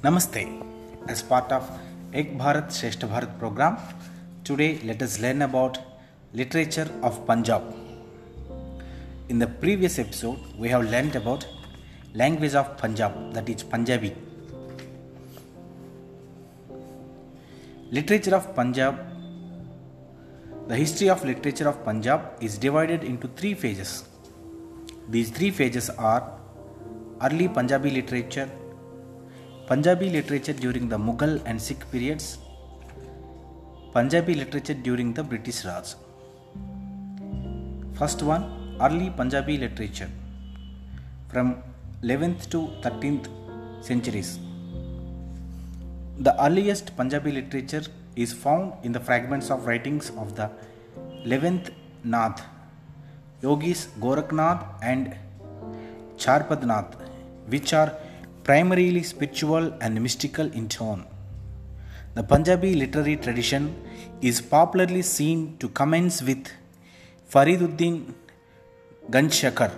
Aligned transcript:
Namaste. 0.00 0.62
As 1.08 1.22
part 1.24 1.50
of 1.50 1.68
Ek 2.14 2.38
Bharat 2.38 2.68
Shreshtha 2.68 3.08
Bharat 3.12 3.36
program, 3.36 3.78
today 4.44 4.78
let 4.84 5.02
us 5.02 5.18
learn 5.18 5.42
about 5.42 5.78
literature 6.32 6.88
of 7.02 7.26
Punjab. 7.26 7.64
In 9.28 9.40
the 9.40 9.48
previous 9.48 9.98
episode, 9.98 10.38
we 10.56 10.68
have 10.68 10.88
learned 10.88 11.16
about 11.16 11.48
language 12.14 12.54
of 12.54 12.76
Punjab, 12.78 13.34
that 13.34 13.48
is 13.48 13.64
Punjabi. 13.64 14.14
Literature 17.90 18.36
of 18.36 18.54
Punjab. 18.54 18.94
The 20.68 20.76
history 20.76 21.10
of 21.10 21.24
literature 21.24 21.66
of 21.66 21.84
Punjab 21.84 22.40
is 22.40 22.56
divided 22.56 23.02
into 23.02 23.26
three 23.34 23.54
phases. 23.54 24.04
These 25.08 25.30
three 25.30 25.50
phases 25.50 25.90
are 25.90 26.38
early 27.20 27.48
Punjabi 27.48 27.90
literature, 27.90 28.48
Punjabi 29.68 30.08
literature 30.08 30.54
during 30.54 30.88
the 30.88 30.96
Mughal 30.96 31.42
and 31.44 31.60
Sikh 31.60 31.82
periods, 31.90 32.38
Punjabi 33.92 34.32
literature 34.32 34.72
during 34.72 35.12
the 35.12 35.22
British 35.22 35.62
Raj. 35.66 35.88
First 37.98 38.22
one, 38.22 38.46
early 38.80 39.10
Punjabi 39.10 39.58
literature 39.58 40.08
from 41.28 41.62
11th 42.02 42.48
to 42.48 42.60
13th 42.80 43.28
centuries. 43.82 44.38
The 46.18 46.34
earliest 46.42 46.96
Punjabi 46.96 47.32
literature 47.32 47.84
is 48.16 48.32
found 48.32 48.72
in 48.82 48.92
the 48.92 49.00
fragments 49.00 49.50
of 49.50 49.66
writings 49.66 50.10
of 50.16 50.34
the 50.34 50.50
11th 51.26 51.72
Nath, 52.04 52.42
Yogis 53.42 53.88
Gorakhnath 54.00 54.64
and 54.80 55.14
Charpatnath, 56.16 56.94
which 57.48 57.74
are 57.74 57.92
primarily 58.48 59.02
spiritual 59.02 59.64
and 59.82 60.00
mystical 60.02 60.46
in 60.58 60.66
tone. 60.68 61.04
The 62.14 62.22
Punjabi 62.22 62.74
literary 62.74 63.16
tradition 63.16 63.64
is 64.22 64.40
popularly 64.40 65.02
seen 65.02 65.58
to 65.58 65.68
commence 65.68 66.22
with 66.22 66.46
Fariduddin 67.30 68.14
Ganjshakar, 69.10 69.70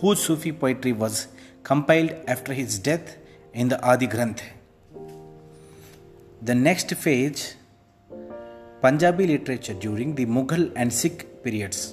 whose 0.00 0.22
Sufi 0.22 0.50
poetry 0.50 0.92
was 0.92 1.28
compiled 1.62 2.12
after 2.26 2.54
his 2.54 2.78
death 2.78 3.18
in 3.52 3.68
the 3.68 3.78
Adi 3.84 4.06
Granth. 4.06 4.40
The 6.40 6.54
next 6.54 6.94
phase 6.94 7.54
Punjabi 8.80 9.26
literature 9.26 9.74
during 9.74 10.14
the 10.14 10.24
Mughal 10.24 10.72
and 10.74 10.90
Sikh 10.90 11.44
periods. 11.44 11.92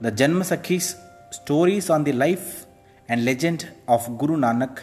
The 0.00 0.12
Janamsakhis 0.12 0.94
stories 1.32 1.90
on 1.90 2.04
the 2.04 2.12
life 2.12 2.63
and 3.08 3.24
legend 3.24 3.68
of 3.86 4.16
Guru 4.18 4.36
Nanak 4.36 4.80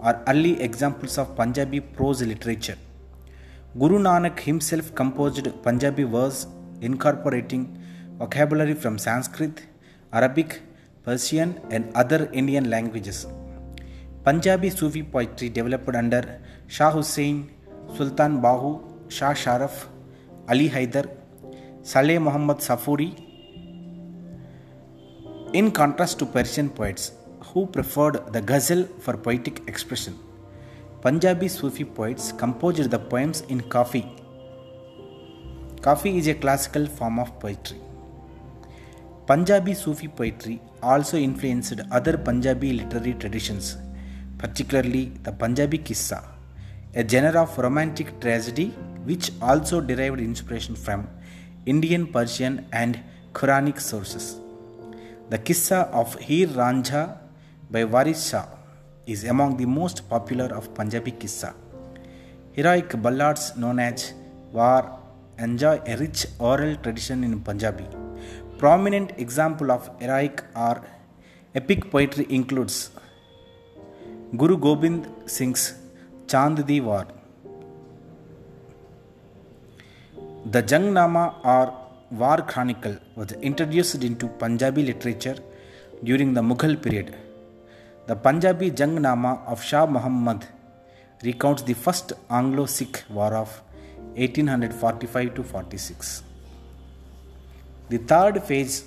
are 0.00 0.22
early 0.26 0.60
examples 0.60 1.16
of 1.18 1.36
Punjabi 1.36 1.80
prose 1.80 2.22
literature. 2.22 2.76
Guru 3.78 3.98
Nanak 3.98 4.40
himself 4.40 4.94
composed 4.94 5.48
Punjabi 5.62 6.02
verse 6.02 6.46
incorporating 6.80 7.78
vocabulary 8.18 8.74
from 8.74 8.98
Sanskrit, 8.98 9.62
Arabic, 10.12 10.60
Persian, 11.04 11.60
and 11.70 11.92
other 11.94 12.28
Indian 12.32 12.68
languages. 12.68 13.26
Punjabi 14.24 14.70
Sufi 14.70 15.02
poetry 15.04 15.48
developed 15.48 15.94
under 15.94 16.40
Shah 16.66 16.90
Hussain, 16.90 17.50
Sultan 17.96 18.40
Bahu, 18.40 18.82
Shah 19.08 19.34
Sharaf, 19.34 19.86
Ali 20.48 20.68
Haider, 20.68 21.08
Saleh 21.82 22.18
Muhammad 22.18 22.58
Safuri, 22.58 23.14
in 25.52 25.70
contrast 25.70 26.18
to 26.18 26.26
Persian 26.26 26.68
poets 26.68 27.12
who 27.56 27.64
preferred 27.64 28.16
the 28.34 28.40
ghazal 28.48 28.82
for 29.04 29.16
poetic 29.16 29.60
expression. 29.66 30.14
Punjabi 31.04 31.48
Sufi 31.48 31.84
poets 31.86 32.30
composed 32.42 32.90
the 32.90 32.98
poems 32.98 33.40
in 33.48 33.62
Kafi. 33.74 34.02
Kafi 35.80 36.18
is 36.18 36.26
a 36.26 36.34
classical 36.34 36.84
form 36.84 37.18
of 37.18 37.40
poetry. 37.40 37.78
Punjabi 39.26 39.72
Sufi 39.72 40.06
poetry 40.06 40.60
also 40.82 41.16
influenced 41.16 41.80
other 41.90 42.18
Punjabi 42.18 42.74
literary 42.74 43.14
traditions, 43.14 43.78
particularly 44.36 45.04
the 45.22 45.32
Punjabi 45.32 45.78
Kissa, 45.78 46.22
a 46.94 47.08
genre 47.08 47.40
of 47.40 47.58
romantic 47.58 48.20
tragedy 48.20 48.66
which 49.04 49.30
also 49.40 49.80
derived 49.80 50.20
inspiration 50.20 50.74
from 50.76 51.08
Indian, 51.64 52.06
Persian, 52.06 52.66
and 52.70 53.00
Quranic 53.32 53.80
sources. 53.80 54.40
The 55.30 55.38
Kissa 55.38 55.88
of 55.90 56.18
Heer 56.18 56.48
Ranjha 56.48 57.25
by 57.70 57.84
Waris 57.84 58.30
Shah 58.30 58.46
is 59.06 59.24
among 59.24 59.56
the 59.56 59.66
most 59.66 60.08
popular 60.08 60.46
of 60.58 60.72
Punjabi 60.74 61.12
Kissa. 61.12 61.54
Heroic 62.52 63.00
ballads 63.02 63.56
known 63.56 63.80
as 63.80 64.12
War 64.52 64.98
enjoy 65.38 65.80
a 65.86 65.96
rich 65.96 66.26
oral 66.38 66.76
tradition 66.76 67.24
in 67.24 67.40
Punjabi. 67.40 67.86
Prominent 68.58 69.10
example 69.18 69.70
of 69.70 69.90
heroic 70.00 70.44
or 70.54 70.82
epic 71.54 71.90
poetry 71.90 72.26
includes 72.30 72.90
Guru 74.36 74.56
Gobind 74.56 75.08
Singh's 75.26 75.74
Chandi 76.26 76.64
Di 76.66 76.80
War. 76.80 77.06
The 80.46 80.62
Jangnama 80.62 81.44
or 81.44 81.74
War 82.12 82.38
Chronicle 82.42 82.96
was 83.16 83.32
introduced 83.42 84.02
into 84.04 84.28
Punjabi 84.28 84.84
literature 84.84 85.38
during 86.04 86.32
the 86.32 86.40
Mughal 86.40 86.80
period. 86.80 87.14
The 88.08 88.14
Punjabi 88.14 88.70
Jangnama 88.70 89.44
of 89.48 89.60
Shah 89.60 89.84
Muhammad 89.84 90.46
recounts 91.24 91.62
the 91.62 91.74
first 91.74 92.12
Anglo 92.30 92.66
Sikh 92.66 93.02
War 93.10 93.34
of 93.34 93.60
1845 94.14 95.34
to 95.34 95.42
46. 95.42 96.22
The 97.88 97.98
third 97.98 98.44
phase 98.44 98.84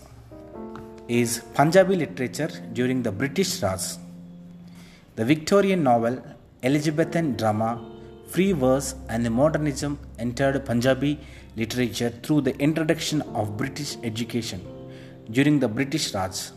is 1.10 1.42
Punjabi 1.54 1.98
literature 1.98 2.50
during 2.72 3.04
the 3.04 3.12
British 3.12 3.62
Raj. 3.62 3.82
The 5.18 5.26
Victorian 5.26 5.84
novel, 5.84 6.24
Elizabethan 6.64 7.36
drama, 7.36 7.72
free 8.30 8.54
verse, 8.54 8.96
and 9.10 9.30
modernism 9.30 10.00
entered 10.18 10.66
Punjabi 10.66 11.20
literature 11.58 12.14
through 12.24 12.40
the 12.48 12.58
introduction 12.58 13.22
of 13.34 13.58
British 13.58 13.98
education 14.02 14.62
during 15.30 15.60
the 15.60 15.68
British 15.68 16.14
Raj. 16.14 16.52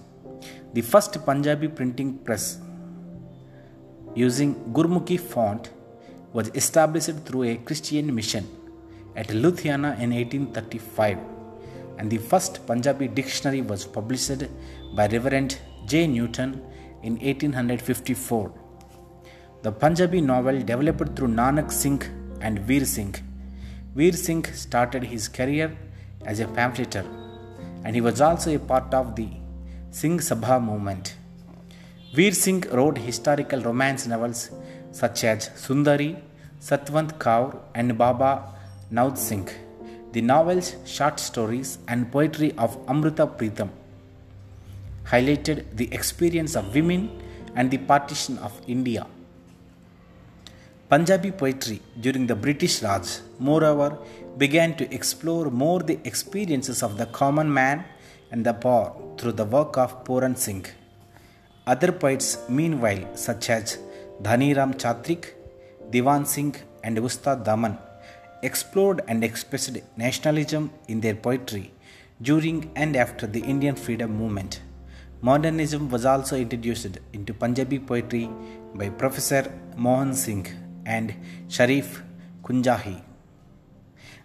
The 0.74 0.80
first 0.80 1.12
Punjabi 1.26 1.68
printing 1.68 2.10
press 2.26 2.58
using 4.14 4.54
Gurmukhi 4.72 5.18
font 5.20 5.70
was 6.32 6.48
established 6.54 7.26
through 7.26 7.42
a 7.42 7.56
Christian 7.56 8.14
mission 8.14 8.46
at 9.14 9.26
Ludhiana 9.28 9.90
in 10.00 10.14
1835 10.14 11.18
and 11.98 12.10
the 12.10 12.16
first 12.16 12.66
Punjabi 12.66 13.08
dictionary 13.08 13.60
was 13.60 13.84
published 13.84 14.44
by 14.96 15.08
Reverend 15.08 15.58
J. 15.84 16.06
Newton 16.06 16.62
in 17.02 17.18
1854. 17.18 18.52
The 19.62 19.72
Punjabi 19.72 20.22
novel 20.22 20.58
developed 20.62 21.14
through 21.16 21.28
Nanak 21.28 21.70
Singh 21.70 22.02
and 22.40 22.60
Veer 22.60 22.86
Singh. 22.86 23.14
Veer 23.94 24.12
Singh 24.14 24.46
started 24.54 25.04
his 25.04 25.28
career 25.28 25.76
as 26.24 26.40
a 26.40 26.46
pamphleteer 26.46 27.04
and 27.84 27.94
he 27.94 28.00
was 28.00 28.22
also 28.22 28.56
a 28.56 28.58
part 28.58 28.94
of 28.94 29.14
the 29.16 29.28
Singh 29.92 30.20
Sabha 30.20 30.58
movement. 30.58 31.16
Veer 32.14 32.32
Singh 32.32 32.62
wrote 32.72 32.96
historical 32.96 33.60
romance 33.60 34.06
novels 34.06 34.50
such 34.90 35.22
as 35.24 35.50
Sundari, 35.50 36.16
Satwant 36.58 37.18
Kaur, 37.18 37.58
and 37.74 37.98
Baba 37.98 38.54
Naud 38.90 39.18
Singh. 39.18 39.50
The 40.12 40.22
novels, 40.22 40.76
short 40.86 41.20
stories, 41.20 41.76
and 41.88 42.10
poetry 42.10 42.54
of 42.56 42.78
Amrita 42.88 43.26
Pritam 43.26 43.68
highlighted 45.04 45.66
the 45.76 45.92
experience 45.92 46.56
of 46.56 46.74
women 46.74 47.10
and 47.54 47.70
the 47.70 47.76
partition 47.76 48.38
of 48.38 48.58
India. 48.66 49.06
Punjabi 50.88 51.32
poetry 51.32 51.82
during 52.00 52.26
the 52.26 52.34
British 52.34 52.82
Raj, 52.82 53.18
moreover, 53.38 53.98
began 54.38 54.74
to 54.74 54.90
explore 54.94 55.50
more 55.50 55.80
the 55.80 55.98
experiences 56.04 56.82
of 56.82 56.96
the 56.96 57.04
common 57.04 57.52
man 57.52 57.84
and 58.32 58.44
the 58.44 58.54
poor 58.64 58.84
through 59.16 59.36
the 59.40 59.44
work 59.44 59.76
of 59.84 60.04
Puran 60.04 60.34
Singh. 60.34 60.66
Other 61.66 61.92
poets, 61.92 62.38
meanwhile, 62.48 63.04
such 63.14 63.50
as 63.50 63.78
Dhaniram 64.20 64.72
Chatrik, 64.82 65.34
Diwan 65.90 66.26
Singh, 66.26 66.56
and 66.82 66.98
Ustad 66.98 67.44
Daman, 67.44 67.78
explored 68.42 69.02
and 69.06 69.22
expressed 69.22 69.78
nationalism 69.96 70.72
in 70.88 71.00
their 71.00 71.14
poetry 71.14 71.70
during 72.20 72.70
and 72.74 72.96
after 72.96 73.26
the 73.26 73.40
Indian 73.40 73.76
freedom 73.76 74.16
movement. 74.16 74.60
Modernism 75.20 75.88
was 75.88 76.04
also 76.04 76.36
introduced 76.36 76.98
into 77.12 77.32
Punjabi 77.32 77.78
poetry 77.78 78.28
by 78.74 78.88
Professor 78.88 79.44
Mohan 79.76 80.14
Singh 80.14 80.48
and 80.84 81.14
Sharif 81.48 82.02
Kunjahi. 82.42 83.11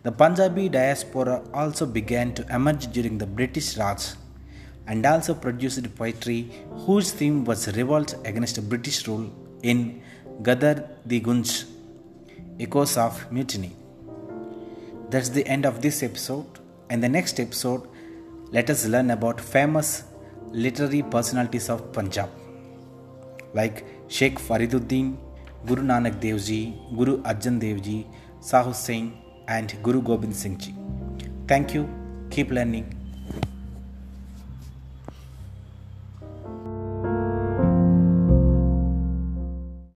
The 0.07 0.13
Punjabi 0.13 0.69
diaspora 0.69 1.44
also 1.54 1.86
began 1.86 2.33
to 2.36 2.45
emerge 2.56 2.88
during 2.94 3.18
the 3.18 3.25
British 3.25 3.75
Raj 3.77 4.13
and 4.88 5.06
also 5.06 5.33
produced 5.36 5.83
poetry 5.95 6.50
whose 6.86 7.12
theme 7.12 7.44
was 7.44 7.68
revolt 7.75 8.15
against 8.24 8.69
British 8.69 9.06
rule 9.06 9.25
in 9.63 10.01
Ghadar 10.44 10.88
di 11.06 11.19
Gunj, 11.19 11.65
Echoes 12.57 12.95
of 12.95 13.30
Mutiny. 13.33 13.75
That's 15.09 15.27
the 15.27 15.45
end 15.45 15.65
of 15.65 15.81
this 15.81 16.01
episode. 16.01 16.48
In 16.89 17.01
the 17.01 17.09
next 17.09 17.38
episode, 17.42 17.86
let 18.54 18.69
us 18.69 18.86
learn 18.86 19.12
about 19.12 19.42
famous 19.42 20.06
literary 20.54 21.04
personalities 21.04 21.69
of 21.69 21.92
Punjab 21.92 22.30
like 23.54 23.86
Sheikh 24.07 24.39
Fariduddin, 24.39 25.18
Guru 25.65 25.83
Nanak 25.83 26.21
Dev 26.21 26.39
Ji, 26.39 26.80
Guru 26.95 27.21
Arjan 27.24 27.59
Dev 27.59 27.81
Ji, 27.81 28.07
Sahus 28.39 28.75
Singh, 28.75 29.26
and 29.47 29.75
Guru 29.83 30.01
Gobind 30.01 30.35
Singh 30.35 30.57
Ji. 30.57 30.75
Thank 31.47 31.73
you. 31.73 31.88
Keep 32.29 32.51
learning. 32.51 32.94